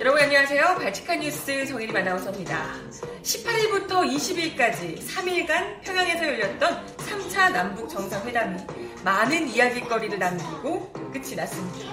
[0.00, 0.76] 여러분 안녕하세요.
[0.76, 2.76] 발칙한 뉴스 정일이 아나운서입니다.
[3.24, 8.60] 18일부터 20일까지 3일간 평양에서 열렸던 3차 남북 정상회담이
[9.02, 11.89] 많은 이야기거리를 남기고 끝이 났습니다.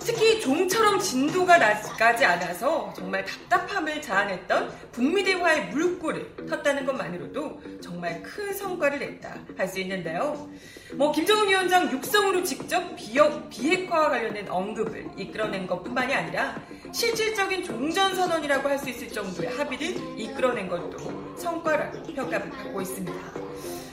[0.00, 8.52] 특히 좀처럼 진도가 나지 않아서 정말 답답함을 자아냈던 북미 대화의 물꼬를 텄다는 것만으로도 정말 큰
[8.52, 10.48] 성과를 냈다 할 수 있는데요.
[10.94, 16.56] 뭐 김정은 위원장 육성으로 직접 비역, 비핵화와 관련된 언급을 이끌어낸 것뿐만이 아니라
[16.92, 23.49] 실질적인 종전 선언이라고 할 수 있을 정도의 합의를 이끌어낸 것도 성과라고 평가를 받고 있습니다.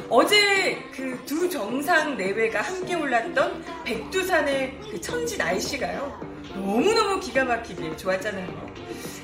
[0.10, 6.22] 어제 그 두 정상 내외가 함께 올랐던 백두산의 그 천지 날씨가요.
[6.56, 8.74] 너무너무 기가 막히게 좋았잖아요.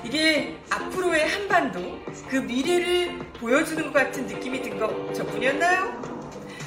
[0.03, 1.79] 이게 앞으로의 한반도,
[2.29, 6.01] 그 미래를 보여주는 것 같은 느낌이 든 거 저뿐이었나요?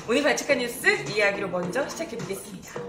[0.09, 2.81] 오늘 발칙한 뉴스 이야기로 먼저 시작해 보겠습니다.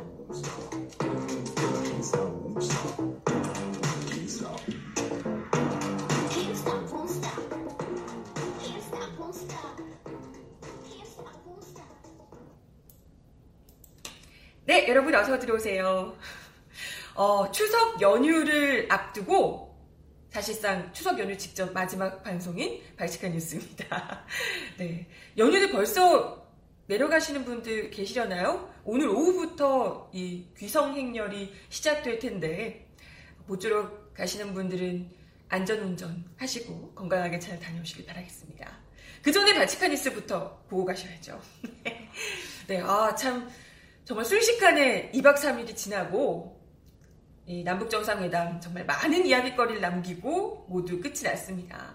[14.78, 16.16] 네, 여러분 어서 들어오세요.
[17.16, 19.76] 어, 추석 연휴를 앞두고
[20.30, 24.24] 사실상 추석 연휴 직전 마지막 방송인 발칙한 뉴스입니다.
[24.78, 25.08] 네.
[25.36, 26.48] 연휴를 벌써
[26.86, 28.72] 내려가시는 분들 계시려나요?
[28.84, 32.88] 오늘 오후부터 이 귀성 행렬이 시작될 텐데
[33.48, 35.10] 모쪼록 가시는 분들은
[35.50, 38.78] 안전운전 하시고 건강하게 잘 다녀오시길 바라겠습니다.
[39.24, 41.42] 그 전에 발칙한 뉴스부터 보고 가셔야죠.
[42.68, 43.50] 네, 아, 참,
[44.08, 46.58] 정말 순식간에 2박 3일이 지나고
[47.46, 51.94] 이 남북정상회담 정말 많은 이야기거리를 남기고 모두 끝이 났습니다.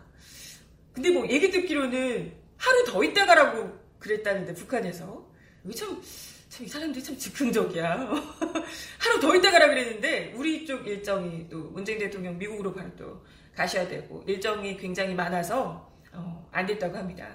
[0.92, 5.26] 근데 뭐 얘기 듣기로는 하루 더 있다가라고 그랬다는데 북한에서
[5.64, 6.02] 이게 참,
[6.50, 7.96] 참 이 사람들이 참 즉흥적이야.
[9.00, 13.24] 하루 더 있다가라 그랬는데 우리 쪽 일정이 또 문재인 대통령 미국으로 바로 또
[13.56, 17.26] 가셔야 되고 일정이 굉장히 많아서 어, 안 됐다고 합니다.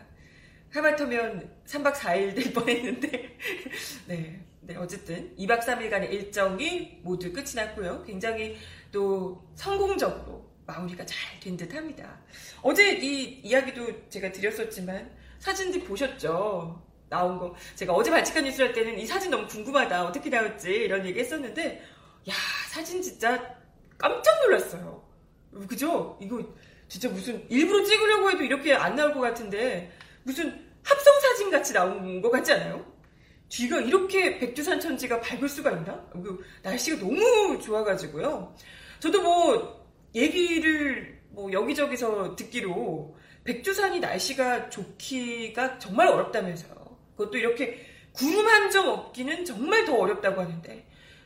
[0.69, 3.37] 하마터면 3박 4일 될 뻔했는데
[4.05, 4.43] 네.
[4.67, 8.03] 네, 어쨌든 2박 3일간의 일정이 모두 끝이 났고요.
[8.03, 8.57] 굉장히
[8.91, 12.19] 또 성공적으로 마무리가 잘 된 듯 합니다.
[12.61, 16.83] 어제 이 이야기도 제가 드렸었지만 사진들 보셨죠?
[17.07, 17.55] 나온 거.
[17.75, 20.05] 제가 어제 발칙한 뉴스 할 때는 이 사진 너무 궁금하다.
[20.07, 21.81] 어떻게 나올지 이런 얘기 했었는데
[22.29, 22.33] 야,
[22.69, 23.55] 사진 진짜
[23.97, 25.01] 깜짝 놀랐어요.
[25.69, 26.17] 그죠?
[26.21, 26.43] 이거
[26.89, 29.89] 진짜 무슨 일부러 찍으려고 해도 이렇게 안 나올 것 같은데
[30.23, 32.85] 무슨 합성 사진 같이 나온 것 같지 않아요?
[33.49, 36.03] 뒤가 이렇게 백두산 천지가 밝을 수가 있나?
[36.11, 38.55] 그 날씨가 너무 좋아가지고요.
[38.99, 46.75] 저도 뭐 얘기를 뭐 여기저기서 듣기로 백두산이 날씨가 좋기가 정말 어렵다면서요.
[47.15, 50.85] 그것도 이렇게 구름 한 점 없기는 정말 더 어렵다고 하는데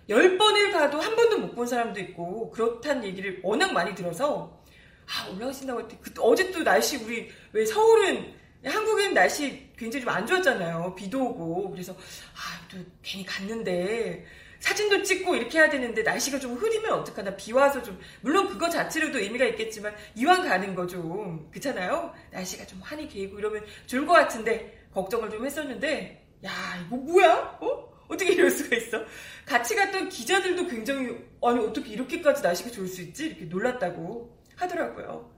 [0.10, 4.62] 열 번을 가도 한 번도 못 본 사람도 있고 그렇다는 얘기를 워낙 많이 들어서
[5.08, 8.34] 아 올라가신다고 할 때 어제 또 날씨 우리 왜 서울은
[8.64, 10.94] 한국엔 날씨 굉장히 좀 안 좋았잖아요.
[10.96, 11.72] 비도 오고.
[11.72, 14.24] 그래서, 아, 또 괜히 갔는데,
[14.60, 17.36] 사진도 찍고 이렇게 해야 되는데, 날씨가 좀 흐리면 어떡하나.
[17.36, 22.14] 비 와서 좀, 물론 그거 자체로도 의미가 있겠지만, 이왕 가는 거 좀, 그렇잖아요?
[22.32, 26.52] 날씨가 좀 환히 개고 이러면 좋을 것 같은데, 걱정을 좀 했었는데, 야,
[26.86, 27.58] 이거 뭐야?
[27.62, 27.92] 어?
[28.08, 29.04] 어떻게 이럴 수가 있어?
[29.46, 33.28] 같이 갔던 기자들도 굉장히, 아니, 어떻게 이렇게까지 날씨가 좋을 수 있지?
[33.28, 35.32] 이렇게 놀랐다고 하더라고요.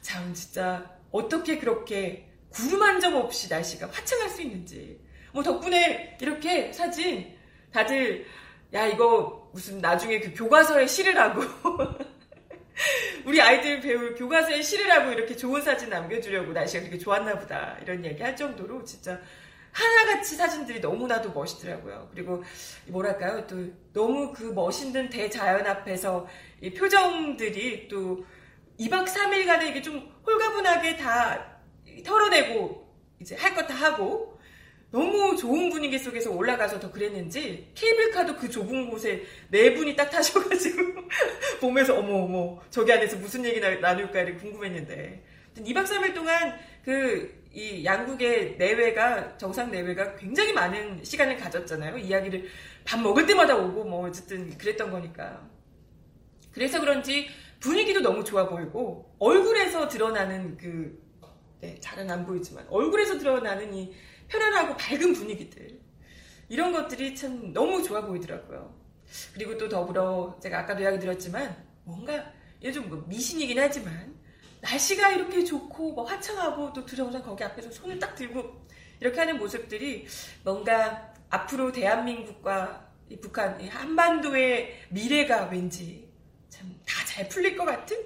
[0.00, 2.27] 참, 진짜, 어떻게 그렇게
[2.58, 4.98] 구름 한 점 없이 날씨가 화창할 수 있는지.
[5.32, 7.36] 뭐 덕분에 이렇게 사진
[7.72, 8.26] 다들
[8.74, 11.42] 야 이거 무슨 나중에 그 교과서에 실으라고
[13.24, 18.22] 우리 아이들 배울 교과서에 실으라고 이렇게 좋은 사진 남겨주려고 날씨가 그렇게 좋았나 보다 이런 얘기
[18.22, 19.20] 할 정도로 진짜
[19.70, 22.08] 하나같이 사진들이 너무나도 멋있더라고요.
[22.12, 22.42] 그리고
[22.88, 23.56] 뭐랄까요 또
[23.92, 26.26] 너무 그 멋있는 대자연 앞에서
[26.60, 28.24] 이 표정들이 또
[28.80, 31.57] 2박 3일간에 이게 좀 홀가분하게 다
[32.02, 32.86] 털어내고
[33.20, 34.38] 이제 할 것 다 하고
[34.90, 40.82] 너무 좋은 분위기 속에서 올라가서 더 그랬는지 케이블카도 그 좁은 곳에 네 분이 딱 타셔가지고
[41.60, 45.22] 보면서 어머 어머 저기 안에서 무슨 얘기 나- 나눌까를 궁금했는데
[45.58, 51.96] 2박 3일 동안 그 이 양국의 내외가 정상 내외가 굉장히 많은 시간을 가졌잖아요.
[51.96, 52.44] 이야기를
[52.84, 55.48] 밥 먹을 때마다 오고 뭐 어쨌든 그랬던 거니까.
[56.52, 57.28] 그래서 그런지
[57.58, 61.02] 분위기도 너무 좋아 보이고 얼굴에서 드러나는 그
[61.60, 63.92] 네, 잘은 안 보이지만 얼굴에서 드러나는 이
[64.28, 65.80] 편안하고 밝은 분위기들
[66.48, 68.74] 이런 것들이 참 너무 좋아 보이더라고요.
[69.34, 72.32] 그리고 또 더불어 제가 아까도 이야기 드렸지만 뭔가
[72.62, 74.14] 요즘 뭐 미신이긴 하지만
[74.60, 78.66] 날씨가 이렇게 좋고 뭐 화창하고 또 두정상 거기 앞에서 손을 딱 들고
[79.00, 80.06] 이렇게 하는 모습들이
[80.44, 86.08] 뭔가 앞으로 대한민국과 이 북한 이 한반도의 미래가 왠지
[86.50, 87.96] 참 다 잘 풀릴 것 같은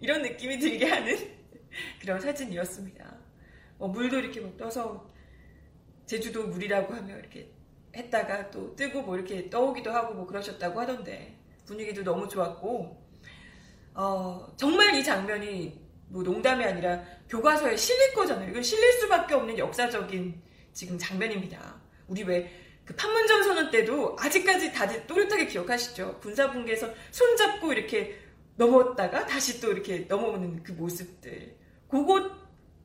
[0.00, 1.39] 이런 느낌이 들게 하는
[2.00, 3.16] 그런 사진이었습니다.
[3.78, 5.08] 뭐 물도 이렇게 뭐 떠서
[6.06, 7.50] 제주도 물이라고 하며 이렇게
[7.94, 13.00] 했다가 또 뜨고 뭐 이렇게 떠오기도 하고 뭐 그러셨다고 하던데 분위기도 너무 좋았고
[13.94, 18.50] 어, 정말 이 장면이 뭐 농담이 아니라 교과서에 실릴 거잖아요.
[18.50, 20.42] 이건 실릴 수밖에 없는 역사적인
[20.72, 21.80] 지금 장면입니다.
[22.08, 26.18] 우리 왜 그 판문점 선언 때도 아직까지 다들 또렷하게 기억하시죠?
[26.18, 28.18] 군사분계에서 손잡고 이렇게
[28.56, 31.56] 넘었다가 다시 또 이렇게 넘어오는 그 모습들.
[31.90, 32.32] 그곳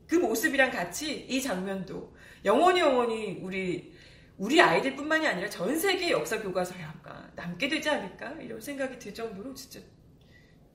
[0.08, 3.94] 그 모습이랑 같이 이 장면도 영원히 영원히 우리
[4.38, 9.54] 우리 아이들뿐만이 아니라 전 세계 역사 교과서에 아마 남게 되지 않을까 이런 생각이 들 정도로
[9.54, 9.80] 진짜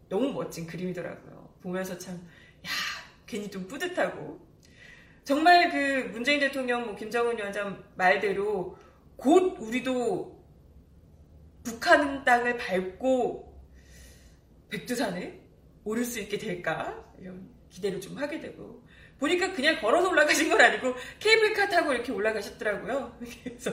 [0.08, 1.54] 너무 멋진 그림이더라고요.
[1.60, 2.14] 보면서 참
[2.66, 2.70] 야,
[3.26, 4.48] 괜히 좀 뿌듯하고.
[5.24, 8.76] 정말 그 문재인 대통령, 뭐 김정은 위원장 말대로
[9.16, 10.40] 곧 우리도
[11.62, 13.60] 북한 땅을 밟고
[14.70, 15.40] 백두산에
[15.84, 17.04] 오를 수 있게 될까?
[17.18, 18.82] 이런 기대를 좀 하게 되고.
[19.18, 23.18] 보니까 그냥 걸어서 올라가신 건 아니고 케이블카 타고 이렇게 올라가셨더라고요.
[23.44, 23.72] 그래서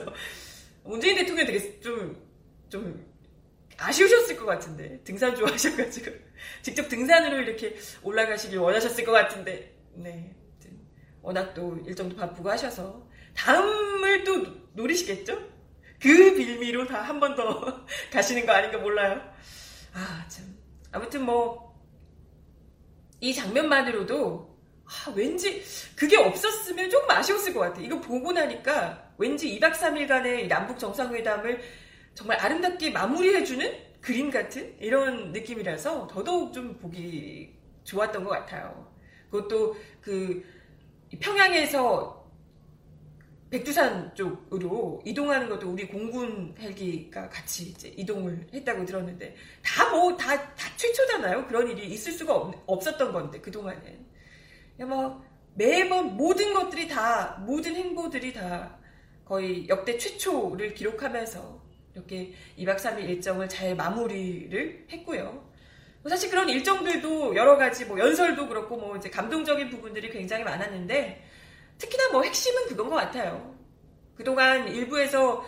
[0.84, 2.16] 문재인 대통령 되게 좀,
[2.68, 3.06] 좀
[3.78, 5.00] 아쉬우셨을 것 같은데.
[5.04, 6.10] 등산 좋아하셔가지고.
[6.62, 9.74] 직접 등산으로 이렇게 올라가시길 원하셨을 것 같은데.
[9.94, 10.34] 네.
[11.22, 13.06] 워낙 또 일정도 바쁘고 하셔서.
[13.34, 15.38] 다음을 또 노리시겠죠?
[16.00, 19.20] 그 빌미로 다 한 번 더 가시는 거 아닌가 몰라요.
[19.92, 20.44] 아, 참.
[20.92, 21.67] 아무튼 뭐,
[23.20, 25.62] 이 장면만으로도, 아, 왠지,
[25.96, 27.80] 그게 없었으면 조금 아쉬웠을 것 같아.
[27.80, 31.60] 이거 보고 나니까, 왠지 2박 3일간의 남북 정상회담을
[32.14, 37.52] 정말 아름답게 마무리해주는 그림 같은 이런 느낌이라서 더더욱 좀 보기
[37.84, 38.90] 좋았던 것 같아요.
[39.30, 40.42] 그것도 그
[41.20, 42.16] 평양에서
[43.50, 50.36] 백두산 쪽으로 이동하는 것도 우리 공군 헬기가 같이 이제 이동을 했다고 들었는데 다 뭐 다
[50.54, 51.46] 다 최초잖아요.
[51.46, 54.06] 그런 일이 있을 수가 없, 었던 건데 그동안은
[54.86, 55.22] 뭐
[55.54, 58.78] 매번 모든 것들이 다 모든 행보들이 다
[59.24, 65.48] 거의 역대 최초를 기록하면서 이렇게 2박 3일 일정을 잘 마무리를 했고요.
[66.08, 71.22] 사실 그런 일정들도 여러 가지 뭐 연설도 그렇고 뭐 이제 감동적인 부분들이 굉장히 많았는데
[71.76, 73.54] 특히나 뭐 핵심은 그건 것 같아요.
[74.14, 75.44] 그동안 일부에서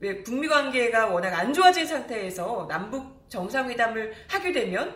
[0.00, 4.94] 왜 북미 관계가 워낙 안 좋아진 상태에서 남북 정상회담을 하게 되면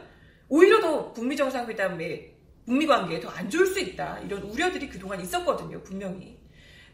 [0.49, 2.35] 오히려 더 북미 정상회담에
[2.67, 4.19] 북미 관계에 더 안 좋을 수 있다.
[4.21, 6.39] 이런 우려들이 그동안 있었거든요, 분명히.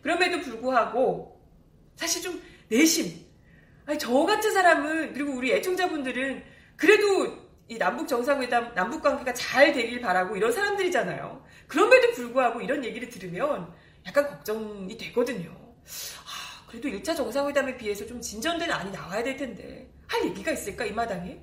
[0.01, 1.41] 그럼에도 불구하고
[1.97, 3.27] 사실 좀 내심,
[3.87, 6.43] 아니, 저 같은 사람은 그리고 우리 애청자분들은
[6.77, 11.45] 그래도 이 남북 정상회담, 남북 관계가 잘 되길 바라고 이런 사람들이잖아요.
[11.69, 13.73] 그럼에도 불구하고 이런 얘기를 들으면
[14.07, 15.51] 약간 걱정이 되거든요.
[16.73, 20.93] 아, 그래도 1차 정상회담에 비해서 좀 진전된 안이 나와야 될 텐데 할 얘기가 있을까 이
[20.93, 21.39] 마당에?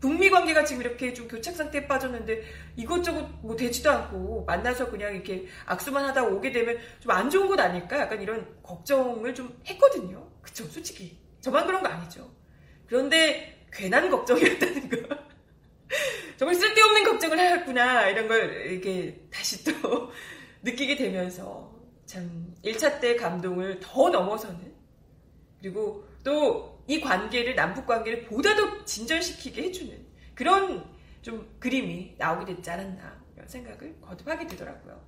[0.00, 2.42] 북미 관계가 지금 이렇게 좀 교착 상태에 빠졌는데
[2.76, 7.58] 이것저것 뭐 되지도 않고 만나서 그냥 이렇게 악수만 하다 오게 되면 좀 안 좋은 것
[7.58, 7.98] 아닐까?
[7.98, 10.28] 약간 이런 걱정을 좀 했거든요.
[10.42, 11.18] 그쵸, 솔직히.
[11.40, 12.30] 저만 그런 거 아니죠.
[12.86, 15.16] 그런데 괜한 걱정이었다는 거.
[16.36, 18.08] 정말 쓸데없는 걱정을 하였구나.
[18.08, 20.10] 이런 걸 이렇게 다시 또
[20.62, 21.73] 느끼게 되면서
[22.06, 24.74] 참 1차 때 감동을 더 넘어서는
[25.60, 30.84] 그리고 또 이 관계를 남북 관계를 보다 더 진전시키게 해주는 그런
[31.22, 35.00] 좀 그림이 나오게 됐지 않았나 이런 생각을 거듭하게 되더라고요.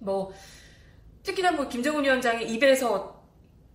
[0.00, 0.32] 뭐
[1.22, 3.24] 특히나 뭐 김정은 위원장의 입에서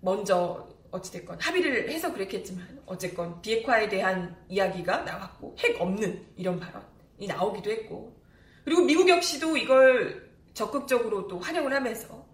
[0.01, 7.71] 먼저 어찌됐건 합의를 해서 그랬겠지만 어쨌건 비핵화에 대한 이야기가 나왔고 핵 없는 이런 발언이 나오기도
[7.71, 8.19] 했고
[8.65, 10.24] 그리고 미국 역시도 이걸
[10.55, 12.25] 적극적으로 또 환영을 하면서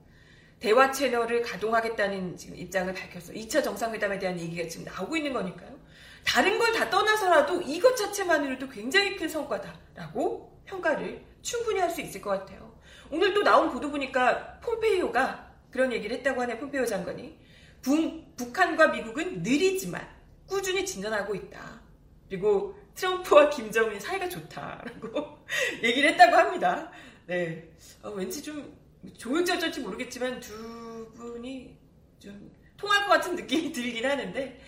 [0.59, 3.33] 대화 채널을 가동하겠다는 지금 입장을 밝혔어.
[3.33, 5.81] 2차 정상회담에 대한 얘기가 지금 나오고 있는 거니까요.
[6.23, 12.29] 다른 걸 다 떠나서라도 이것 자체만으로도 굉장히 큰 성과다라고 평가를 충분히 할 수 있을 것
[12.29, 12.71] 같아요.
[13.09, 17.37] 오늘 또 나온 보도 보니까 폼페이오가 그런 얘기를 했다고 하네, 폼페이오 장관이.
[17.81, 20.07] 북, 북한과 미국은 느리지만
[20.47, 21.81] 꾸준히 진전하고 있다.
[22.29, 25.39] 그리고 트럼프와 김정은이 사이가 좋다라고
[25.83, 26.91] 얘기를 했다고 합니다.
[27.31, 27.71] 네.
[28.03, 28.77] 어, 왠지 좀
[29.17, 31.77] 좋을지 어쩔지 모르겠지만 두 분이
[32.19, 34.59] 좀 통할 것 같은 느낌이 들긴 하는데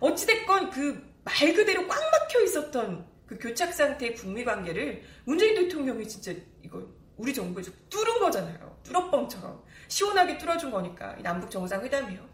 [0.00, 6.32] 어찌됐건 그 말 그대로 꽉 막혀 있었던 그 교착 상태의 북미 관계를 문재인 대통령이 진짜
[6.62, 8.80] 이거 우리 정부에서 뚫은 거잖아요.
[8.84, 12.26] 뚫어뻥처럼 시원하게 뚫어준 거니까 남북 정상회담이요.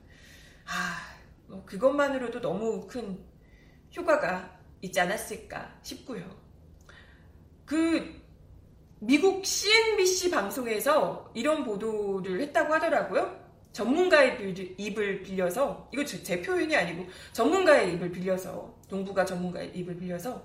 [0.67, 1.17] 아,
[1.49, 3.19] 뭐 그것만으로도 너무 큰
[3.97, 6.25] 효과가 있지 않았을까 싶고요.
[7.65, 8.24] 그
[9.07, 13.45] 미국 CNBC 방송에서 이런 보도를 했다고 하더라고요.
[13.73, 20.43] 전문가의 입을 빌려서 이거 제 표현이 아니고 전문가의 입을 빌려서 동부가 전문가의 입을 빌려서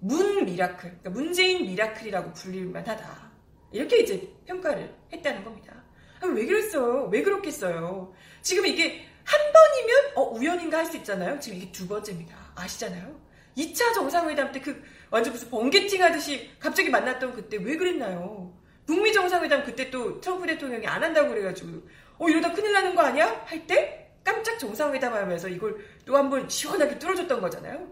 [0.00, 3.32] 문 miracle, 그러니까 문재인 miracle이라고 불릴 만하다.
[3.72, 5.82] 이렇게 이제 평가를 했다는 겁니다.
[6.20, 7.08] 아, 왜 그랬어요?
[7.10, 8.12] 왜 그렇겠어요?
[8.42, 11.40] 지금 이게 한 번이면 어 우연인가 할 수 있잖아요.
[11.40, 12.36] 지금 이게 두 번째입니다.
[12.56, 13.18] 아시잖아요?
[13.56, 18.52] 2차 정상회담 때 그 완전 무슨 번개팅 하듯이 갑자기 만났던 그때 왜 그랬나요?
[18.86, 21.82] 북미 정상회담 그때 또 트럼프 대통령이 안 한다고 그래가지고
[22.18, 23.44] 어 이러다 큰일 나는 거 아니야?
[23.46, 27.88] 할 때 깜짝 정상회담 하면서 이걸 또 한 번 시원하게 뚫어줬던 거잖아요.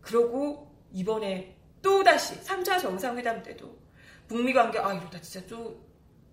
[0.00, 3.76] 그러고 이번에 또다시 3차 정상회담 때도
[4.28, 5.80] 북미 관계 아 이러다 진짜 또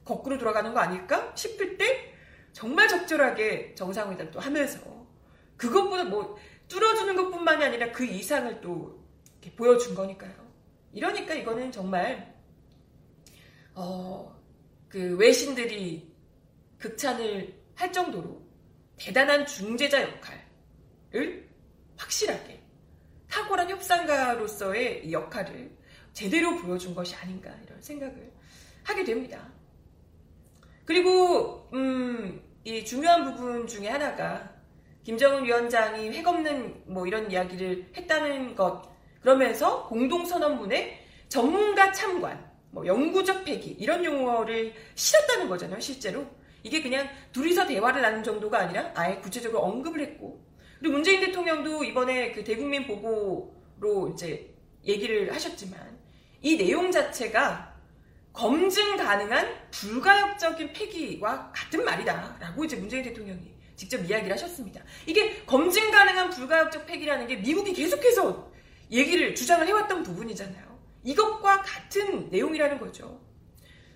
[0.03, 2.13] 거꾸로 돌아가는 거 아닐까 싶을 때
[2.51, 4.79] 정말 적절하게 정상회담 또 하면서
[5.57, 6.37] 그것보다 뭐
[6.67, 9.02] 뚫어주는 것뿐만이 아니라 그 이상을 또
[9.51, 10.33] 보여준 거니까요.
[10.93, 12.33] 이러니까 이거는 정말
[13.73, 14.35] 어,
[14.87, 16.13] 그 외신들이
[16.77, 18.41] 극찬을 할 정도로
[18.97, 21.49] 대단한 중재자 역할을
[21.97, 22.61] 확실하게
[23.29, 25.75] 탁월한 협상가로서의 역할을
[26.13, 28.31] 제대로 보여준 것이 아닌가 이런 생각을
[28.83, 29.51] 하게 됩니다.
[30.85, 34.53] 그리고 음, 이 중요한 부분 중에 하나가
[35.03, 38.92] 김정은 위원장이 핵 없는 뭐 이런 이야기를 했다는 것
[39.23, 40.99] 그러면서 공동선언문에
[41.29, 46.25] 전문가 참관, 뭐 영구적 폐기 이런 용어를 실었다는 거잖아요 실제로
[46.61, 50.45] 이게 그냥 둘이서 대화를 나눈 정도가 아니라 아예 구체적으로 언급을 했고
[50.79, 54.53] 그리고 문재인 대통령도 이번에 그 대국민 보고로 이제
[54.85, 55.97] 얘기를 하셨지만
[56.41, 57.73] 이 내용 자체가
[58.33, 64.81] 검증 가능한 불가역적인 폐기와 같은 말이다라고 이제 문재인 대통령이 직접 이야기를 하셨습니다.
[65.05, 68.52] 이게 검증 가능한 불가역적 폐기라는 게 미국이 계속해서
[68.93, 70.79] 얘기를 주장을 해왔던 부분이잖아요.
[71.03, 73.19] 이것과 같은 내용이라는 거죠.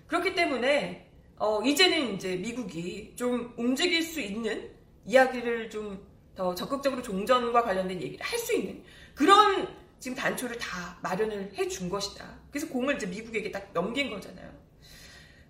[0.06, 4.70] 그렇기 때문에 어, 이제는 이제 미국이 좀 움직일 수 있는
[5.06, 8.80] 이야기를 좀 더 적극적으로 종전과 관련된 얘기를 할 수 있는
[9.16, 9.66] 그런
[9.98, 12.24] 지금 단초를 다 마련을 해 준 것이다.
[12.52, 14.48] 그래서 공을 이제 미국에게 딱 넘긴 거잖아요.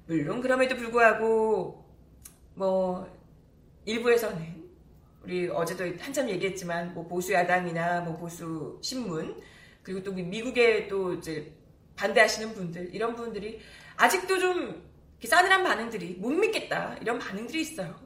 [0.07, 1.85] 물론 그럼에도 불구하고
[2.55, 3.07] 뭐
[3.85, 4.58] 일부에서는
[5.23, 9.41] 우리 어제도 한참 얘기했지만 뭐 보수 야당이나 뭐 보수 신문
[9.83, 11.53] 그리고 또 미국에 또 이제
[11.97, 13.61] 반대하시는 분들 이런 분들이
[13.97, 14.89] 아직도 좀
[15.23, 17.99] 싸늘한 반응들이 못 믿겠다 이런 반응들이 있어요.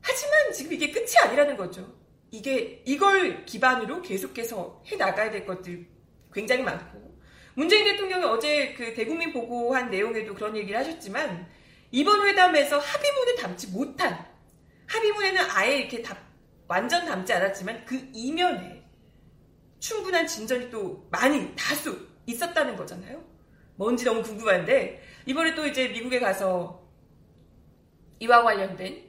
[0.00, 1.92] 하지만 지금 이게 끝이 아니라는 거죠.
[2.30, 5.86] 이게 이걸 기반으로 계속해서 해 나가야 될 것들
[6.32, 7.16] 굉장히 많고
[7.54, 11.48] 문재인 대통령이 어제 그 대국민 보고한 내용에도 그런 얘기를 하셨지만
[11.90, 14.27] 이번 회담에서 합의문을 담지 못한
[14.88, 16.16] 합의문에는 아예 이렇게 다
[16.66, 18.84] 완전 담지 않았지만 그 이면에
[19.78, 23.22] 충분한 진전이 또 많이 다수 있었다는 거잖아요.
[23.76, 26.82] 뭔지 너무 궁금한데 이번에 또 이제 미국에 가서
[28.18, 29.08] 이와 관련된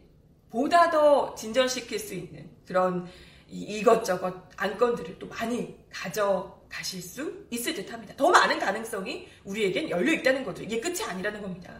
[0.49, 3.07] 보다 더 진전시킬 수 있는 그런
[3.47, 8.13] 이것저것 안건들을 또 많이 가져가실 수 있을 듯 합니다.
[8.15, 10.63] 더 많은 가능성이 우리에겐 열려 있다는 거죠.
[10.63, 11.73] 이게 끝이 아니라는 겁니다.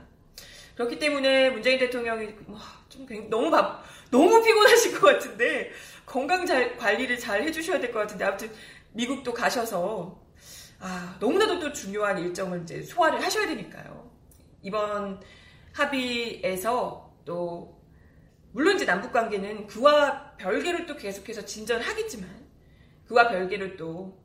[0.79, 2.33] 그렇기 때문에 문재인 대통령이
[2.87, 5.71] 좀 너무 바, 너무 피곤하실 것 같은데
[6.05, 8.49] 건강 잘 관리를 잘 해주셔야 될 것 같은데 아무튼
[8.93, 10.17] 미국도 가셔서
[10.79, 14.09] 아 너무나도 또 중요한 일정을 이제 소화를 하셔야 되니까요.
[14.61, 15.19] 이번
[15.73, 17.77] 합의에서 또
[18.53, 22.29] 물론 이제 남북 관계는 그와 별개로 또 계속해서 진전하겠지만
[23.05, 24.17] 그와 별개로 또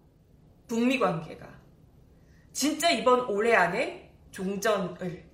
[0.68, 1.52] 북미 관계가
[2.52, 4.94] 진짜 이번 올해 안에 종전을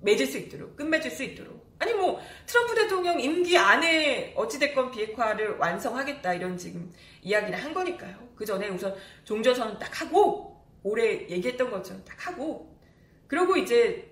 [0.00, 6.34] 맺을 수 있도록 끝맺을 수 있도록 아니 뭐 트럼프 대통령 임기 안에 어찌됐건 비핵화를 완성하겠다
[6.34, 6.92] 이런 지금
[7.22, 8.30] 이야기를 한 거니까요.
[8.36, 12.78] 그 전에 우선 종전선언 딱 하고 올해 얘기했던 것처럼 딱 하고
[13.26, 14.10] 그리고 이제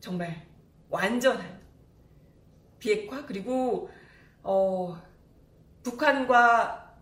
[0.00, 0.46] 정말
[0.88, 1.60] 완전한
[2.78, 3.90] 비핵화 그리고
[4.42, 4.96] 어,
[5.82, 6.94] 북한과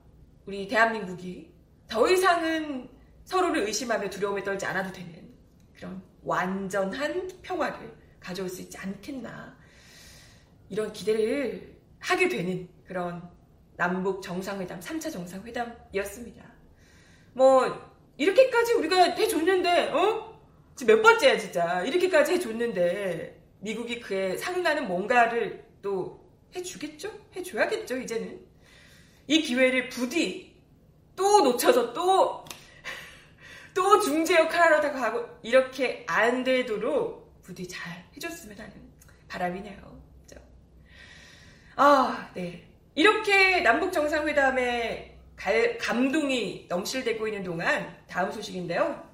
[0.47, 1.53] 우리 대한민국이
[1.89, 2.89] 더 이상은
[3.25, 5.33] 서로를 의심하며 두려움에 떨지 않아도 되는
[5.75, 9.57] 그런 완전한 평화를 가져올 수 있지 않겠나
[10.71, 13.23] 이런 기대를 하게 되는 그런
[13.77, 16.45] 남북 정상회담 3차 정상회담이었습니다.
[17.35, 20.41] 뭐 이렇게까지 우리가 해줬는데 어?
[20.75, 27.11] 지금 몇 번째야 진짜 이렇게까지 해줬는데 미국이 그에 상응하는 뭔가를 또 해주겠죠?
[27.35, 28.41] 해줘야겠죠, 이제는.
[29.27, 30.55] 이 기회를 부디
[31.17, 32.45] 또 놓쳐서 또,
[33.73, 38.73] 또 중재 역할을 하다가 하고, 이렇게 안 되도록 부디 잘 해줬으면 하는
[39.29, 40.03] 바람이네요.
[40.27, 40.41] 그죠?
[41.77, 42.67] 아, 네.
[42.95, 49.09] 이렇게 남북 정상회담에 갈, 감동이 넘실대고 있는 동안 다음 소식인데요.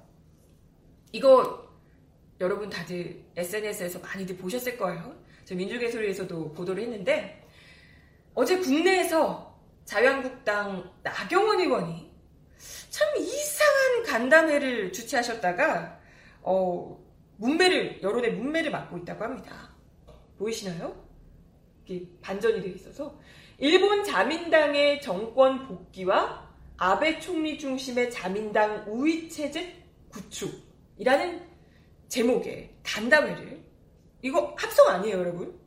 [1.11, 1.69] 이거
[2.39, 5.15] 여러분 다들 SNS에서 많이들 보셨을 거예요.
[5.43, 7.45] 저 민주개소리에서도 보도를 했는데
[8.33, 12.09] 어제 국내에서 자유한국당 나경원 의원이
[12.89, 15.99] 참 이상한 간담회를 주최하셨다가
[16.43, 17.00] 어,
[17.41, 19.73] 문매를 여론의 문매를 맡고 있다고 합니다.
[20.37, 20.95] 보이시나요?
[21.85, 23.19] 이게 반전이 되어 있어서
[23.57, 31.47] 일본 자민당의 정권 복귀와 아베 총리 중심의 자민당 우위 체제 구축이라는
[32.07, 33.61] 제목의 간담회를
[34.21, 35.59] 이거 합성 아니에요, 여러분?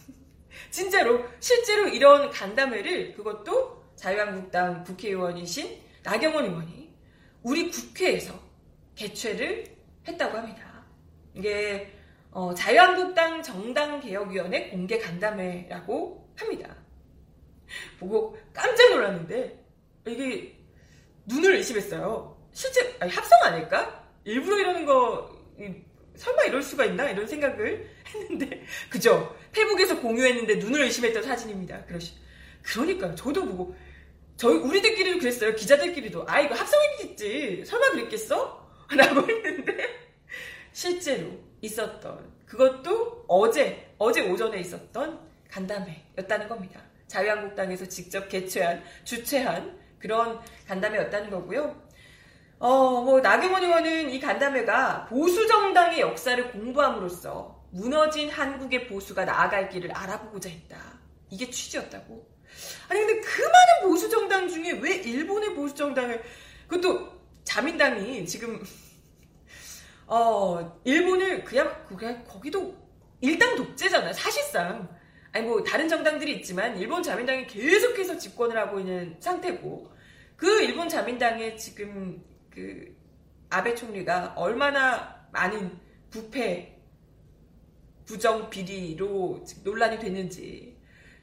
[0.70, 6.92] 진짜로 실제로 이런 간담회를 그것도 자유한국당 국회의원이신 나경원 의원이
[7.42, 8.38] 우리 국회에서
[8.94, 9.64] 개최를
[10.06, 10.73] 했다고 합니다.
[11.34, 11.92] 이게
[12.30, 16.76] 어, 자유한국당 정당개혁위원회 공개 간담회라고 합니다.
[17.98, 19.64] 보고 깜짝 놀랐는데
[20.06, 20.56] 이게
[21.26, 22.36] 눈을 의심했어요.
[22.52, 24.04] 실제 아니, 합성 아닐까?
[24.24, 25.30] 일부러 이러는 거
[26.16, 29.36] 설마 이럴 수가 있나 이런 생각을 했는데 그죠?
[29.52, 31.84] 페북에서 공유했는데 눈을 의심했던 사진입니다.
[31.86, 32.14] 그러시.
[32.62, 33.14] 그러니까요.
[33.14, 33.74] 저도 보고
[34.36, 35.54] 저희 우리들끼리도 그랬어요.
[35.54, 37.64] 기자들끼리도 아 이거 합성했겠지.
[37.64, 38.64] 설마 그랬겠어?
[38.96, 40.03] 라고 했는데
[40.74, 41.30] 실제로
[41.62, 46.80] 있었던 그것도 어제 어제 오전에 있었던 간담회였다는 겁니다.
[47.06, 51.80] 자유한국당에서 직접 개최한 주최한 그런 간담회였다는 거고요.
[52.58, 59.92] 어, 뭐 나경원 의원은 이 간담회가 보수 정당의 역사를 공부함으로써 무너진 한국의 보수가 나아갈 길을
[59.92, 60.98] 알아보고자 했다.
[61.30, 62.34] 이게 취지였다고.
[62.88, 66.22] 아니 근데 그 많은 보수 정당 중에 왜 일본의 보수 정당을
[66.66, 67.12] 그것도
[67.44, 68.60] 자민당이 지금
[70.06, 72.76] 어 일본을 그냥 그냥 거기도
[73.20, 74.12] 일당 독재잖아요.
[74.12, 74.88] 사실상
[75.32, 79.92] 아니 뭐 다른 정당들이 있지만 일본 자민당이 계속해서 집권을 하고 있는 상태고
[80.36, 82.94] 그 일본 자민당의 지금 그
[83.50, 85.78] 아베 총리가 얼마나 많은
[86.10, 86.78] 부패
[88.04, 90.76] 부정 비리로 논란이 됐는지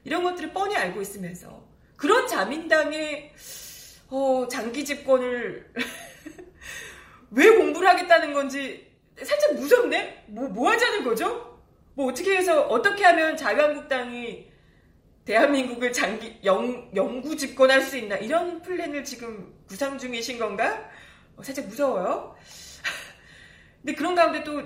[0.04, 3.32] 이런 것들을 뻔히 알고 있으면서 그런 자민당의
[4.10, 5.72] 어, 장기 집권을
[7.30, 7.48] 왜
[7.82, 8.90] 공부를 하겠다는 건지
[9.22, 10.24] 살짝 무섭네?
[10.28, 11.60] 뭐, 뭐 하자는 거죠?
[11.94, 14.50] 뭐 어떻게 해서, 어떻게 하면 자유한국당이
[15.24, 18.16] 대한민국을 장기, 영, 영구 집권할 수 있나?
[18.16, 20.90] 이런 플랜을 지금 구상 중이신 건가?
[21.36, 22.34] 어, 살짝 무서워요.
[23.82, 24.62] 근데 그런 가운데 또,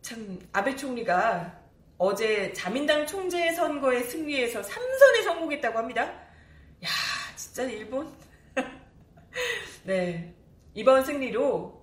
[0.00, 1.60] 참, 아베 총리가
[1.98, 6.02] 어제 자민당 총재 선거의 승리에서 3선에 성공했다고 합니다.
[6.04, 6.88] 야,
[7.36, 8.12] 진짜 일본?
[9.84, 10.34] 네.
[10.74, 11.81] 이번 승리로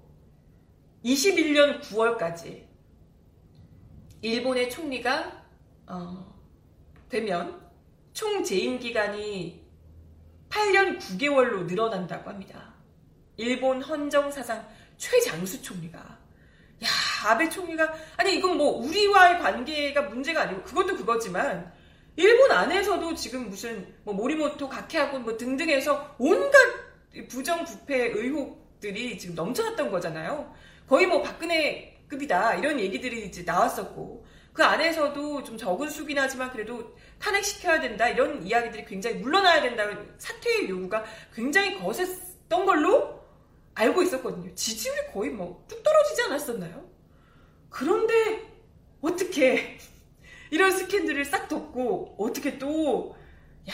[1.03, 2.67] 21년 9월까지
[4.21, 5.45] 일본의 총리가
[5.87, 6.35] 어,
[7.07, 7.59] 되면
[8.13, 9.63] 총 재임 기간이
[10.49, 12.73] 8년 9개월로 늘어난다고 합니다.
[13.37, 16.87] 일본 헌정 사상 최장수 총리가 야
[17.25, 21.71] 아베 총리가 아니 이건 뭐 우리와의 관계가 문제가 아니고 그것도 그거지만
[22.17, 26.57] 일본 안에서도 지금 무슨 뭐 모리모토 각해하고 뭐 등등해서 온갖
[27.29, 30.53] 부정 부패 의혹들이 지금 넘쳐났던 거잖아요.
[30.89, 37.79] 거의 뭐 박근혜급이다 이런 얘기들이 이제 나왔었고 그 안에서도 좀 적은 수긴 하지만 그래도 탄핵시켜야
[37.79, 39.83] 된다 이런 이야기들이 굉장히 물러나야 된다
[40.17, 43.19] 사퇴의 요구가 굉장히 거셌던 걸로
[43.75, 44.53] 알고 있었거든요.
[44.55, 46.89] 지지율이 거의 뭐 뚝 떨어지지 않았었나요?
[47.69, 48.51] 그런데
[48.99, 49.77] 어떻게
[50.51, 53.15] 이런 스캔들을 싹 덮고 어떻게 또
[53.69, 53.73] 야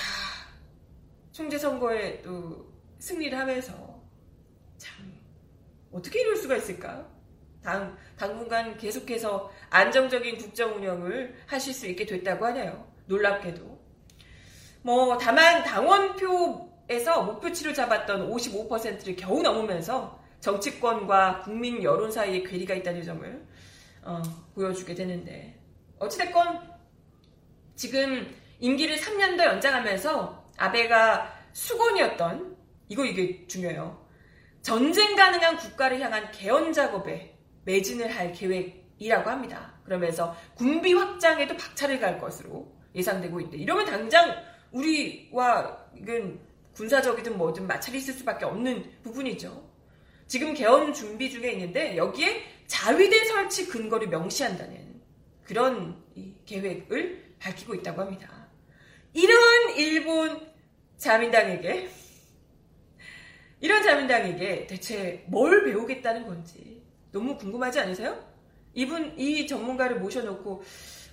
[1.31, 2.67] 총재 선거에 또
[2.99, 3.84] 승리를 하면서 참
[5.95, 7.07] 어떻게 이럴 수가 있을까?
[7.63, 12.85] 당, 당분간 계속해서 안정적인 국정 운영을 하실 수 있게 됐다고 하네요.
[13.05, 13.79] 놀랍게도.
[14.81, 23.47] 뭐 다만 당원표에서 목표치를 잡았던 55%를 겨우 넘으면서 정치권과 국민 여론 사이에 괴리가 있다는 점을
[24.03, 24.21] 어,
[24.53, 25.57] 보여주게 되는데
[25.97, 26.61] 어찌됐건
[27.75, 32.55] 지금 임기를 3년 더 연장하면서 아베가 수건이었던
[32.89, 34.04] 이거 이게 중요해요.
[34.65, 39.79] 전쟁 가능한 국가를 향한 개헌 작업에 매진을 할 계획이라고 합니다.
[39.83, 44.35] 그러면서 군비 확장에도 박차를 갈 것으로 예상되고 있는데 이러면 당장
[44.71, 46.39] 우리와 이건
[46.73, 49.69] 군사적이든 뭐든 마찰이 있을 수밖에 없는 부분이죠.
[50.25, 54.99] 지금 개헌 준비 중에 있는데 여기에 자위대 설치 근거를 명시한다는
[55.43, 56.03] 그런
[56.47, 58.47] 계획을 밝히고 있다고 합니다.
[59.13, 60.41] 이런 일본
[60.97, 61.87] 자민당에게
[63.65, 68.23] 이런 자민당에게 대체 뭘 배우겠다는 건지 너무 궁금하지 않으세요?
[68.75, 70.61] 이분 이 전문가를 모셔놓고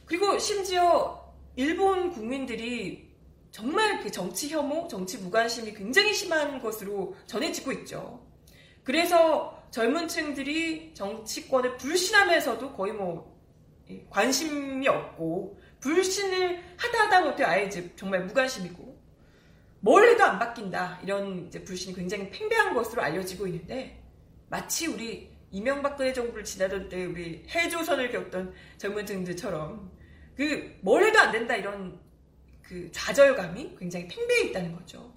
[0.04, 3.10] 그리고 심지어 일본 국민들이
[3.50, 8.22] 정말 그 정치 혐오, 정치 무관심이 굉장히 심한 것으로 전해지고 있죠.
[8.84, 13.34] 그래서 젊은 층들이 정치권을 불신하면서도 거의 뭐
[14.10, 18.91] 관심이 없고 불신을 하다 하다 못해 아예 이제 정말 무관심이고
[19.82, 24.00] 뭘 해도 안 바뀐다 이런 이제 불신이 굉장히 팽배한 것으로 알려지고 있는데
[24.48, 29.90] 마치 우리 이명박근혜 정부를 지나던 때 우리 해조선을 겪던 젊은 층들처럼
[30.36, 31.98] 그 뭘 해도 안 된다 이런
[32.62, 35.12] 그 좌절감이 굉장히 팽배해 있다는 거죠.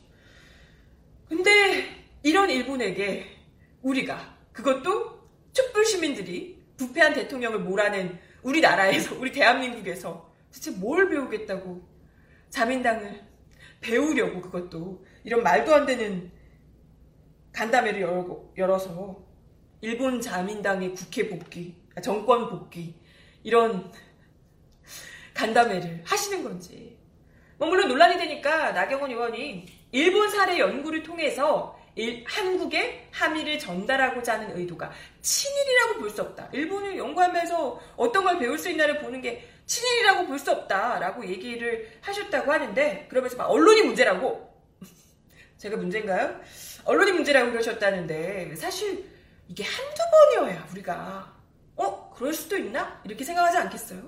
[1.30, 3.26] 근데 이런 일본에게
[3.84, 11.82] 우리가 그것도 촛불 시민들이 부패한 대통령을 몰아낸 우리나라에서 우리 대한민국에서 대체 뭘 배우겠다고
[12.50, 13.22] 자민당을
[13.86, 16.32] 배우려고 그것도 이런 말도 안 되는
[17.54, 18.02] 간담회를
[18.58, 19.24] 열어서
[19.82, 22.96] 일본 자민당의 국회 복귀, 정권 복귀
[23.44, 23.92] 이런
[25.34, 26.98] 간담회를 하시는 건지.
[27.58, 34.58] 뭐 물론 논란이 되니까 나경원 의원이 일본 사례 연구를 통해서 일, 한국에 함의를 전달하고자 하는
[34.58, 36.50] 의도가 친일이라고 볼 수 없다.
[36.52, 42.52] 일본을 연구하면서 어떤 걸 배울 수 있나를 보는 게 친일이라고 볼 수 없다라고 얘기를 하셨다고
[42.52, 44.54] 하는데 그러면서 막 언론이 문제라고
[45.58, 46.40] 제가 문제인가요?
[46.84, 49.10] 언론이 문제라고 그러셨다는데 사실
[49.48, 50.02] 이게 한두
[50.38, 51.36] 번이어야 우리가
[51.78, 52.14] 어?
[52.16, 53.02] 그럴 수도 있나?
[53.06, 54.02] 이렇게 생각하지 않겠어요?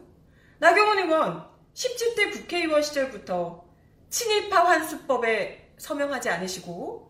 [0.60, 3.66] 나경원 의원 17대 국회의원 시절부터
[4.10, 7.08] 친일파 환수법에 서명하지 않으시고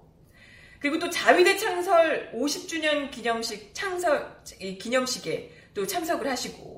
[0.79, 4.41] 그리고 또 자위대 창설 50주년 기념식 창설
[4.79, 6.76] 기념식에 또 참석을 하시고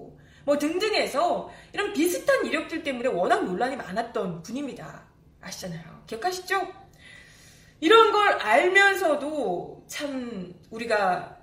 [0.49, 5.07] 뭐 등등해서 이런 비슷한 이력들 때문에 워낙 논란이 많았던 분입니다.
[5.41, 6.05] 아시잖아요.
[6.07, 6.67] 기억하시죠?
[7.81, 11.37] 이런 걸 알면서도 참 우리가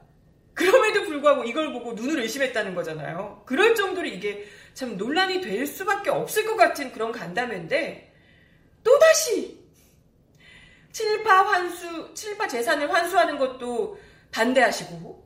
[0.54, 3.44] 그럼에도 불구하고 이걸 보고 눈을 의심했다는 거잖아요.
[3.46, 8.12] 그럴 정도로 이게 참 논란이 될 수밖에 없을 것 같은 그런 간담회인데
[8.82, 9.64] 또다시
[10.90, 14.00] 친일파 환수, 친일파 재산을 환수하는 것도
[14.32, 15.24] 반대하시고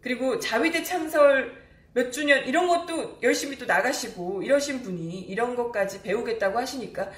[0.00, 1.59] 그리고 자위대 창설
[1.92, 7.10] 몇 주년 이런 것도 열심히 또 나가시고 이러신 분이 이런 것까지 배우겠다고 하시니까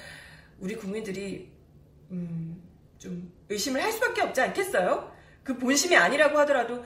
[0.59, 1.51] 우리 국민들이
[2.11, 2.61] 음,
[2.97, 5.11] 좀 의심을 할 수밖에 없지 않겠어요?
[5.43, 6.83] 그 본심이 아니라고 하더라도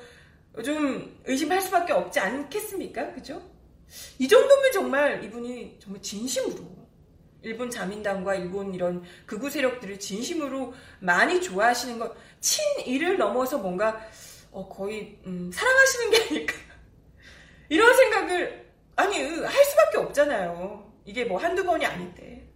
[0.64, 3.14] 좀 의심할 수밖에 없지 않겠습니까?
[3.14, 3.42] 그죠?
[4.20, 6.78] 이 정도면 정말 이분이 정말 진심으로
[7.44, 14.02] 일본 자민당과 일본 이런 극우 세력들을 진심으로 많이 좋아하시는 것 친일을 넘어서 뭔가
[14.52, 16.67] 어, 거의 음, 사랑하시는 게 아닐까
[17.70, 20.94] 이런 생각을 아니 할 수밖에 없잖아요.
[21.06, 22.48] 이게 뭐 한두 번이 아닌데.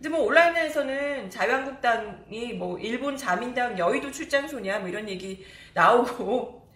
[0.00, 6.70] 이제 뭐 온라인에서는 자유한국당이 뭐 일본 자민당 여의도 출장 소냐 뭐 이런 얘기 나오고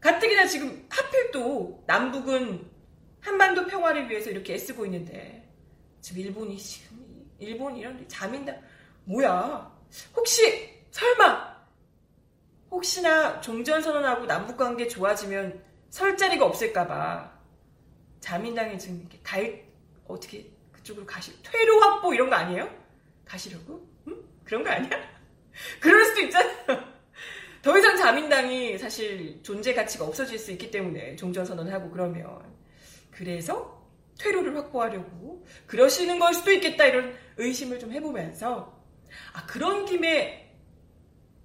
[0.00, 2.70] 가뜩이나 지금 하필 또 남북은
[3.20, 5.48] 한반도 평화를 위해서 이렇게 애쓰고 있는데
[6.00, 6.98] 지금 일본이 지금
[7.38, 8.60] 일본 이런 자민당
[9.04, 9.72] 뭐야?
[10.14, 11.52] 혹시 설마
[12.70, 17.30] 혹시나 종전선언하고 남북관계 좋아지면 설 자리가 없을까봐
[18.18, 19.62] 자민당이 지금 이렇게 갈
[20.08, 22.66] 어떻게 그쪽으로 가시 퇴로 확보 이런 거 아니에요?
[23.26, 23.86] 가시려고?
[24.08, 24.16] 응?
[24.42, 24.90] 그런 거 아니야?
[25.80, 26.56] 그럴 수도 있잖아요.
[27.60, 32.42] 더 이상 자민당이 사실 존재 가치가 없어질 수 있기 때문에 종전 선언을 하고 그러면
[33.10, 33.86] 그래서
[34.18, 38.82] 퇴로를 확보하려고 그러시는 걸 수도 있겠다 이런 의심을 좀 해보면서
[39.34, 40.56] 아 그런 김에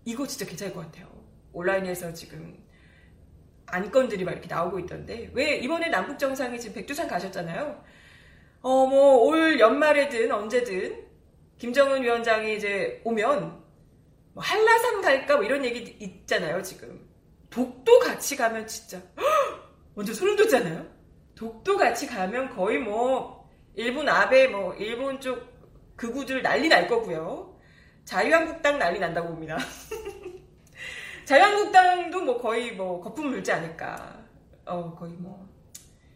[0.06, 1.06] 이거 진짜 괜찮을 것 같아요.
[1.52, 2.66] 온라인에서 지금
[3.68, 7.84] 안건들이 막 이렇게 나오고 있던데 왜 이번에 남북 정상이 지금 백두산 가셨잖아요.
[8.62, 11.06] 어 뭐 올 연말에든 언제든
[11.58, 13.64] 김정은 위원장이 이제 오면
[14.34, 17.00] 뭐 한라산 갈까 뭐 이런 얘기 있잖아요 지금
[17.50, 19.02] 독도 같이 가면 진짜
[19.96, 20.86] 먼저 소름 돋잖아요.
[21.36, 25.46] 독도 같이 가면 거의 뭐 일본 아베 뭐 일본 쪽
[25.96, 27.58] 극우들 난리 날 거고요.
[28.06, 29.58] 자유한국당 난리 난다고 봅니다.
[31.28, 34.26] 자유한국당도 뭐 거의 뭐 거품 물지 않을까.
[34.64, 35.46] 어, 거의 뭐.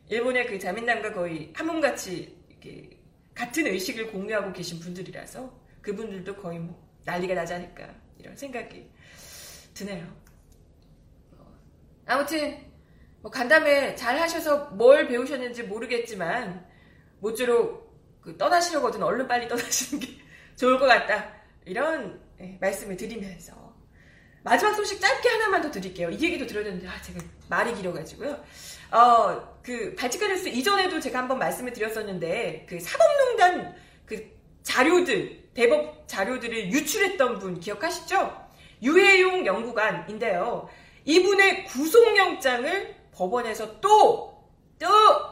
[0.08, 2.98] 일본의 그 자민당과 거의 한 몸같이 이렇게
[3.34, 7.94] 같은 의식을 공유하고 계신 분들이라서 그분들도 거의 뭐 난리가 나지 않을까.
[8.20, 8.90] 이런 생각이
[9.74, 10.08] 드네요.
[11.38, 11.46] 어,
[12.06, 12.66] 아무튼,
[13.20, 16.66] 뭐 간담회 잘 하셔서 뭘 배우셨는지 모르겠지만,
[17.20, 20.08] 모쪼록 그 떠나시려거든 얼른 빨리 떠나시는 게
[20.56, 21.34] 좋을 것 같다.
[21.66, 23.61] 이런 네, 말씀을 드리면서
[24.44, 26.10] 마지막 소식 짧게 하나만 더 드릴게요.
[26.10, 28.44] 이 얘기도 들었는데 아, 제가 말이 길어가지고요.
[28.92, 33.76] 어, 그 발칙한 뉴스 이전에도 제가 한번 말씀을 드렸었는데 그 사법농단
[34.06, 34.32] 그
[34.64, 38.50] 자료들 대법 자료들을 유출했던 분 기억하시죠?
[38.82, 40.70] 유해용 연구관인데요.
[41.06, 44.50] 이분의 구속영장을 법원에서 또,
[44.80, 44.88] 또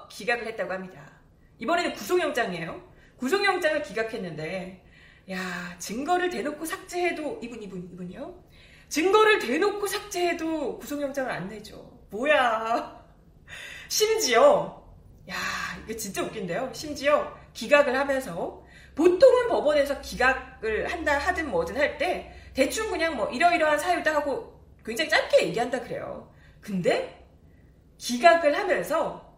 [0.10, 1.12] 기각을 했다고 합니다.
[1.60, 2.90] 이번에는 구속영장이에요.
[3.18, 4.84] 구속영장을 기각했는데,
[5.32, 8.44] 야, 증거를 대놓고 삭제해도 이분, 이분, 이분이요.
[8.90, 12.00] 증거를 대놓고 삭제해도 구속영장을 안 내죠.
[12.10, 13.00] 뭐야.
[13.88, 14.84] 심지어,
[15.30, 15.36] 야,
[15.84, 16.72] 이게 진짜 웃긴데요.
[16.74, 18.64] 심지어 기각을 하면서
[18.96, 25.10] 보통은 법원에서 기각을 한다 하든 뭐든 할 때 대충 그냥 뭐 이러이러한 사유다 하고 굉장히
[25.10, 26.32] 짧게 얘기한다 그래요.
[26.60, 27.26] 근데
[27.98, 29.38] 기각을 하면서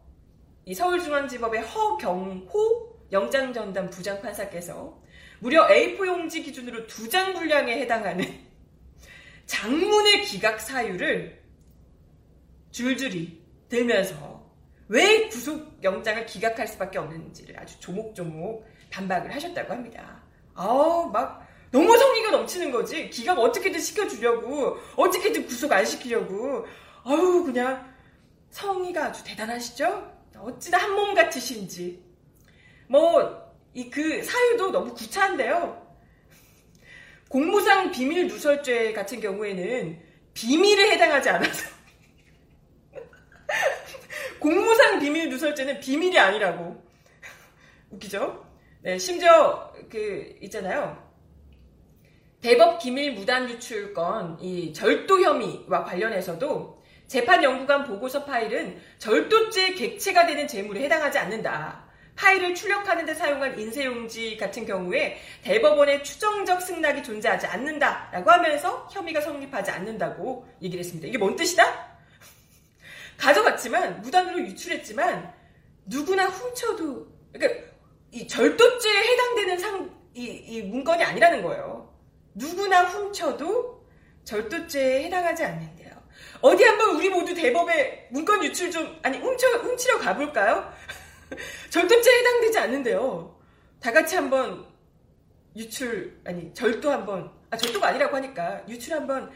[0.66, 4.98] 이 서울중앙지법의 허경호 영장전담 부장판사께서
[5.40, 8.26] 무려 A4 용지 기준으로 두 장 분량에 해당하는
[9.62, 11.40] 장문의 기각 사유를
[12.72, 14.44] 줄줄이 들면서
[14.88, 20.24] 왜 구속영장을 기각할 수밖에 없는지를 아주 조목조목 반박을 하셨다고 합니다.
[20.56, 23.08] 아우, 막, 너무 성의가 넘치는 거지.
[23.12, 26.66] 기각 어떻게든 시켜주려고, 어떻게든 구속 안 시키려고.
[27.04, 27.88] 아우, 그냥,
[28.50, 30.12] 성의가 아주 대단하시죠?
[30.38, 32.04] 어찌나 한 몸 같으신지.
[32.90, 33.40] 뭐,
[33.76, 35.81] 이 그 사유도 너무 구차한데요.
[37.32, 39.98] 공무상 비밀 누설죄 같은 경우에는
[40.34, 41.70] 비밀에 해당하지 않아서.
[44.40, 46.84] 공무상 비밀 누설죄는 비밀이 아니라고.
[47.92, 48.46] 웃기죠?
[48.82, 51.10] 네, 심지어 그 있잖아요.
[52.42, 60.26] 대법 기밀 무단 유출 건 이 절도 혐의와 관련해서도 재판 연구관 보고서 파일은 절도죄 객체가
[60.26, 61.86] 되는 재물에 해당하지 않는다.
[62.16, 69.72] 파일을 출력하는 데 사용한 인쇄용지 같은 경우에 대법원의 추정적 승낙이 존재하지 않는다라고 하면서 혐의가 성립하지
[69.72, 71.08] 않는다고 얘기를 했습니다.
[71.08, 71.92] 이게 뭔 뜻이다?
[73.18, 75.34] 가져갔지만 무단으로 유출했지만
[75.86, 77.72] 누구나 훔쳐도 그러니까
[78.12, 81.94] 이 절도죄에 해당되는 상, 이, 이 문건이 아니라는 거예요.
[82.34, 83.86] 누구나 훔쳐도
[84.24, 85.92] 절도죄에 해당하지 않는데요.
[86.42, 90.74] 어디 한번 우리 모두 대법에 문건 유출 좀, 아니, 훔쳐, 훔치러 가볼까요?
[91.70, 93.40] 절도죄에 해당되지 않는데요.
[93.80, 94.66] 다 같이 한번
[95.56, 99.32] 유출, 아니, 절도 한번, 아, 절도가 아니라고 하니까 유출 한번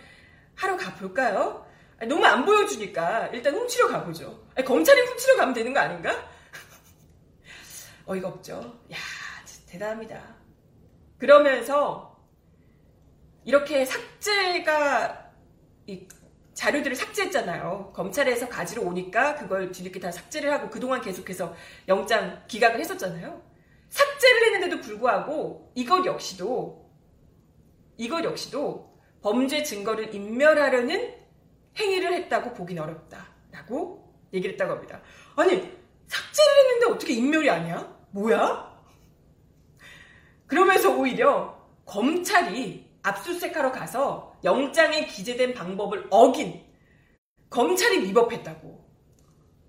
[0.56, 1.66] 하러 가볼까요?
[1.98, 4.48] 아니, 너무 안 보여주니까 일단 훔치러 가보죠.
[4.56, 6.30] 아니, 검찰이 훔치러 가면 되는 거 아닌가?
[8.06, 8.80] 어이가 없죠.
[8.92, 8.98] 야,
[9.68, 10.36] 대단합니다.
[11.18, 12.16] 그러면서
[13.44, 15.32] 이렇게 삭제가
[15.88, 16.08] 이
[16.56, 17.91] 자료들을 삭제했잖아요.
[17.94, 21.54] 검찰에서 가지러 오니까 그걸 뒤늦게 다 삭제를 하고 그동안 계속해서
[21.88, 23.44] 영장 기각을 했었잖아요.
[23.89, 26.89] 삭제를 했는데도 불구하고 이것 역시도
[27.98, 31.15] 이것 역시도 범죄 증거를 인멸하려는
[31.78, 35.02] 행위를 했다고 보긴 어렵다라고 얘기를 했다고 합니다.
[35.36, 35.52] 아니
[36.08, 37.96] 삭제를 했는데 어떻게 인멸이 아니야?
[38.12, 38.76] 뭐야?
[40.48, 46.63] 그러면서 오히려 검찰이 압수수색하러 가서 영장에 기재된 방법을 어긴
[47.50, 48.86] 검찰이 위법했다고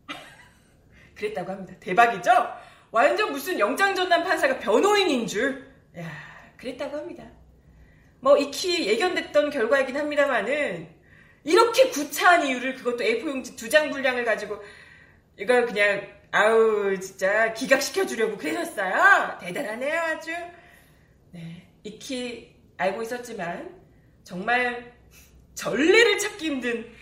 [1.14, 1.74] 그랬다고 합니다.
[1.80, 2.30] 대박이죠?
[2.90, 6.10] 완전 무슨 영장 전담 판사가 변호인인 줄 야,
[6.56, 7.24] 그랬다고 합니다.
[8.20, 10.88] 뭐 익히 예견됐던 결과이긴 합니다만은
[11.44, 14.60] 이렇게 구차한 이유를 그것도 A4 용지 두 장 분량을 가지고
[15.38, 19.38] 이걸 그냥 아우 진짜 기각시켜 주려고 그러셨어요.
[19.40, 20.32] 대단하네요 아주.
[21.32, 23.74] 네 익히 알고 있었지만
[24.24, 24.94] 정말
[25.54, 26.92] 전례를 찾기 힘든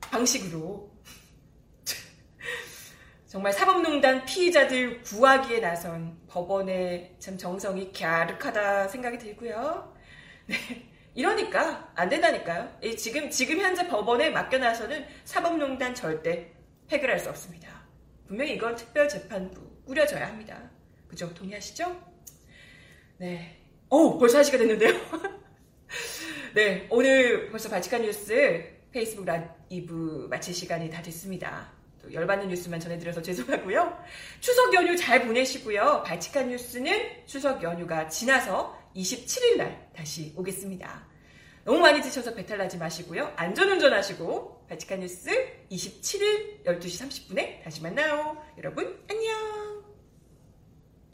[0.00, 0.90] 방식으로
[3.26, 9.94] 정말 사법농단 피의자들 구하기에 나선 법원의 참 정성이 갸륵하다 생각이 들고요.
[10.46, 10.56] 네.
[11.14, 12.80] 이러니까 안 된다니까요.
[12.98, 16.52] 지금 지금 현재 법원에 맡겨놔서는 사법농단 절대
[16.90, 17.84] 해결할 수 없습니다.
[18.26, 20.70] 분명히 이건 특별재판부 꾸려져야 합니다.
[21.08, 21.32] 그죠?
[21.34, 22.14] 동의하시죠?
[23.18, 23.63] 네.
[23.88, 24.92] 어 벌써 한 시간 됐는데요.
[26.54, 31.72] 네, 오늘 벌써 바치칸 뉴스 페이스북 라이브 마칠 시간이 다 됐습니다.
[32.00, 33.98] 또 열받는 뉴스만 전해드려서 죄송하고요.
[34.40, 36.04] 추석 연휴 잘 보내시고요.
[36.06, 41.06] 바치칸 뉴스는 추석 연휴가 지나서 27일 날 다시 오겠습니다.
[41.64, 43.32] 너무 많이 드셔서 배탈 나지 마시고요.
[43.36, 45.30] 안전운전 하시고 바치칸 뉴스
[45.70, 48.36] 27일 12시 30분에 다시 만나요.
[48.58, 49.02] 여러분